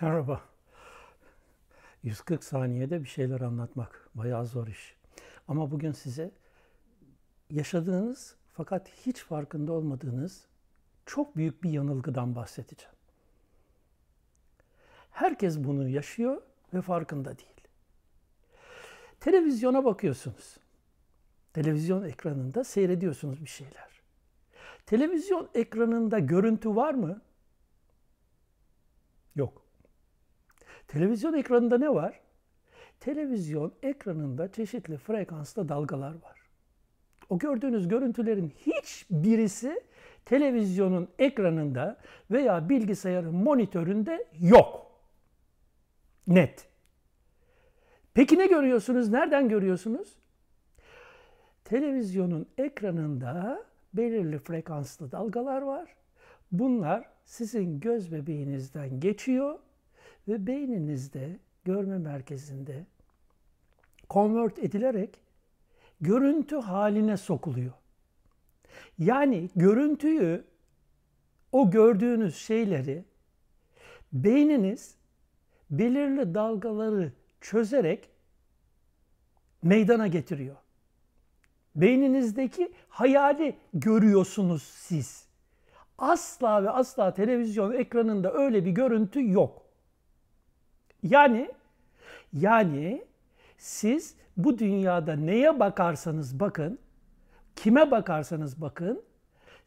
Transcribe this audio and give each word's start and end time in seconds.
Merhaba. 0.00 0.40
140 2.02 2.44
saniyede 2.44 3.02
bir 3.02 3.08
şeyler 3.08 3.40
anlatmak 3.40 4.08
bayağı 4.14 4.46
zor 4.46 4.66
iş. 4.66 4.96
Ama 5.48 5.70
bugün 5.70 5.92
size 5.92 6.30
yaşadığınız 7.50 8.36
fakat 8.52 8.88
hiç 8.88 9.16
farkında 9.16 9.72
olmadığınız 9.72 10.46
çok 11.06 11.36
büyük 11.36 11.62
bir 11.62 11.70
yanılgıdan 11.70 12.36
bahsedeceğim. 12.36 12.94
Herkes 15.10 15.58
bunu 15.58 15.88
yaşıyor 15.88 16.42
ve 16.74 16.82
farkında 16.82 17.38
değil. 17.38 17.60
Televizyona 19.20 19.84
bakıyorsunuz. 19.84 20.56
Televizyon 21.52 22.02
ekranında 22.02 22.64
seyrediyorsunuz 22.64 23.44
bir 23.44 23.50
şeyler. 23.50 24.02
Televizyon 24.86 25.48
ekranında 25.54 26.18
görüntü 26.18 26.76
var 26.76 26.94
mı? 26.94 27.22
Yok. 29.36 29.69
Televizyon 30.90 31.34
ekranında 31.34 31.78
ne 31.78 31.94
var? 31.94 32.20
Televizyon 33.00 33.72
ekranında 33.82 34.52
çeşitli 34.52 34.96
frekanslı 34.96 35.68
dalgalar 35.68 36.14
var. 36.14 36.40
O 37.28 37.38
gördüğünüz 37.38 37.88
görüntülerin 37.88 38.52
hiçbirisi 38.66 39.80
televizyonun 40.24 41.08
ekranında 41.18 41.96
veya 42.30 42.68
bilgisayarın 42.68 43.34
monitöründe 43.34 44.26
yok. 44.40 45.00
Net. 46.26 46.68
Peki 48.14 48.38
ne 48.38 48.46
görüyorsunuz? 48.46 49.08
Nereden 49.08 49.48
görüyorsunuz? 49.48 50.18
Televizyonun 51.64 52.46
ekranında 52.58 53.64
belirli 53.94 54.38
frekanslı 54.38 55.12
dalgalar 55.12 55.62
var. 55.62 55.96
Bunlar 56.52 57.04
sizin 57.24 57.80
göz 57.80 58.12
bebeğinizden 58.12 59.00
geçiyor 59.00 59.58
ve 60.30 60.46
beyninizde, 60.46 61.38
görme 61.64 61.98
merkezinde 61.98 62.86
convert 64.10 64.58
edilerek 64.58 65.20
görüntü 66.00 66.56
haline 66.56 67.16
sokuluyor. 67.16 67.72
Yani 68.98 69.50
görüntüyü, 69.56 70.44
o 71.52 71.70
gördüğünüz 71.70 72.36
şeyleri 72.36 73.04
beyniniz 74.12 74.94
belirli 75.70 76.34
dalgaları 76.34 77.12
çözerek 77.40 78.10
meydana 79.62 80.06
getiriyor. 80.06 80.56
Beyninizdeki 81.74 82.72
hayali 82.88 83.56
görüyorsunuz 83.74 84.62
siz. 84.62 85.26
Asla 85.98 86.64
ve 86.64 86.70
asla 86.70 87.14
televizyon 87.14 87.72
ekranında 87.72 88.32
öyle 88.32 88.64
bir 88.64 88.70
görüntü 88.70 89.30
yok. 89.30 89.69
Yani 91.02 91.50
yani 92.32 93.04
siz 93.58 94.14
bu 94.36 94.58
dünyada 94.58 95.16
neye 95.16 95.60
bakarsanız 95.60 96.40
bakın, 96.40 96.78
kime 97.56 97.90
bakarsanız 97.90 98.60
bakın, 98.60 99.02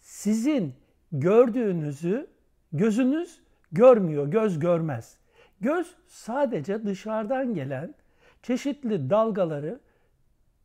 sizin 0.00 0.74
gördüğünüzü 1.12 2.26
gözünüz 2.72 3.40
görmüyor, 3.72 4.26
göz 4.26 4.58
görmez. 4.58 5.18
Göz 5.60 5.94
sadece 6.06 6.84
dışarıdan 6.86 7.54
gelen 7.54 7.94
çeşitli 8.42 9.10
dalgaları, 9.10 9.80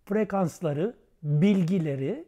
frekansları, 0.05 0.93
bilgileri 1.23 2.25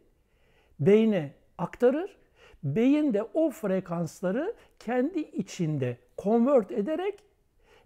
beyne 0.80 1.32
aktarır. 1.58 2.16
Beyin 2.64 3.14
de 3.14 3.22
o 3.22 3.50
frekansları 3.50 4.54
kendi 4.78 5.20
içinde 5.20 5.96
convert 6.18 6.72
ederek 6.72 7.29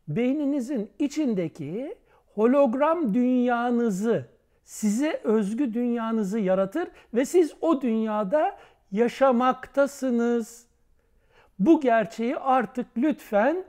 beyninizin 0.09 0.91
içindeki 0.99 1.95
hologram 2.35 3.15
dünyanızı, 3.15 4.27
size 4.65 5.21
özgü 5.25 5.75
dünyanızı 5.75 6.39
yaratır 6.39 6.89
ve 7.15 7.25
siz 7.25 7.53
o 7.61 7.81
dünyada 7.81 8.57
yaşamaktasınız. 8.93 10.67
Bu 11.59 11.81
gerçeği 11.81 12.37
artık 12.37 12.87
lütfen 12.97 13.65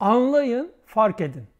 anlayın, 0.00 0.72
fark 0.86 1.20
edin. 1.20 1.53